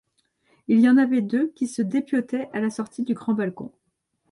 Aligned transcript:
Il 0.67 0.79
y 0.79 0.89
en 0.89 0.97
avait 0.97 1.21
deux 1.21 1.49
qui 1.49 1.67
se 1.67 1.83
dépiautaient, 1.83 2.49
à 2.53 2.59
la 2.59 2.71
sortie 2.71 3.03
du 3.03 3.13
Grand-Balcon. 3.13 3.71